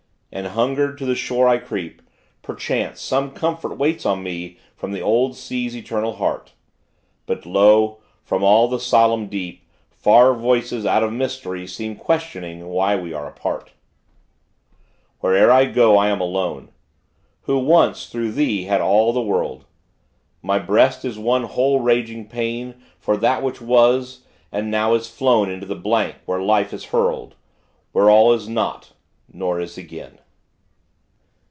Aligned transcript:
An 0.33 0.45
hungered, 0.45 0.97
to 0.97 1.05
the 1.05 1.13
shore 1.13 1.49
I 1.49 1.57
creep, 1.57 2.01
Perchance 2.41 3.01
some 3.01 3.31
comfort 3.31 3.77
waits 3.77 4.05
on 4.05 4.23
me 4.23 4.57
From 4.77 4.93
the 4.93 5.01
old 5.01 5.35
Sea's 5.35 5.75
eternal 5.75 6.13
heart; 6.13 6.53
But 7.25 7.45
lo! 7.45 7.97
from 8.23 8.41
all 8.41 8.69
the 8.69 8.79
solemn 8.79 9.27
deep, 9.27 9.65
Far 9.89 10.33
voices 10.33 10.85
out 10.85 11.03
of 11.03 11.11
mystery 11.11 11.67
Seem 11.67 11.97
questioning 11.97 12.67
why 12.69 12.95
we 12.95 13.11
are 13.11 13.27
apart! 13.27 13.73
"Where'er 15.19 15.51
I 15.51 15.65
go 15.65 15.97
I 15.97 16.07
am 16.07 16.21
alone 16.21 16.69
Who 17.41 17.59
once, 17.59 18.05
through 18.05 18.31
thee, 18.31 18.63
had 18.63 18.79
all 18.79 19.11
the 19.11 19.19
world. 19.21 19.65
My 20.41 20.59
breast 20.59 21.03
is 21.03 21.19
one 21.19 21.43
whole 21.43 21.81
raging 21.81 22.25
pain 22.29 22.75
For 22.99 23.17
that 23.17 23.43
which 23.43 23.59
was, 23.59 24.21
and 24.49 24.71
now 24.71 24.93
is 24.93 25.09
flown 25.09 25.49
Into 25.51 25.65
the 25.65 25.75
Blank 25.75 26.19
where 26.25 26.41
life 26.41 26.71
is 26.71 26.85
hurled 26.85 27.35
Where 27.91 28.09
all 28.09 28.31
is 28.31 28.47
not, 28.47 28.93
nor 29.33 29.59
is 29.59 29.77
again!" 29.77 30.19